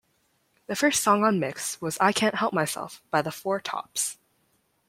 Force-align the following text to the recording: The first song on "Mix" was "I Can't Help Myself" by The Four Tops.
The 0.65 0.75
first 0.75 1.03
song 1.03 1.23
on 1.23 1.39
"Mix" 1.39 1.79
was 1.79 1.99
"I 2.01 2.11
Can't 2.11 2.33
Help 2.33 2.55
Myself" 2.55 3.03
by 3.11 3.21
The 3.21 3.29
Four 3.29 3.59
Tops. 3.59 4.17